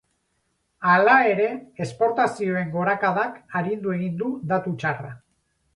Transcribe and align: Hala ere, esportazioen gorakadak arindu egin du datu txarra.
Hala 0.93 1.17
ere, 1.33 1.49
esportazioen 1.87 2.73
gorakadak 2.79 3.39
arindu 3.61 3.97
egin 3.99 4.21
du 4.25 4.33
datu 4.55 4.77
txarra. 4.83 5.17